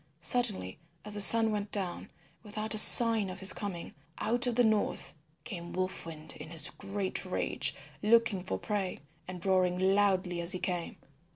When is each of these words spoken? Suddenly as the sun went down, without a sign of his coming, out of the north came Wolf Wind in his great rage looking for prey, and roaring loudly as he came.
Suddenly 0.21 0.79
as 1.05 1.13
the 1.13 1.21
sun 1.21 1.51
went 1.51 1.71
down, 1.71 2.09
without 2.41 2.73
a 2.73 2.79
sign 2.79 3.29
of 3.29 3.37
his 3.39 3.53
coming, 3.53 3.93
out 4.17 4.47
of 4.47 4.55
the 4.55 4.63
north 4.63 5.13
came 5.43 5.73
Wolf 5.73 6.07
Wind 6.07 6.35
in 6.37 6.49
his 6.49 6.71
great 6.71 7.23
rage 7.23 7.75
looking 8.01 8.41
for 8.43 8.57
prey, 8.57 8.97
and 9.27 9.45
roaring 9.45 9.77
loudly 9.77 10.41
as 10.41 10.53
he 10.53 10.59
came. 10.59 10.95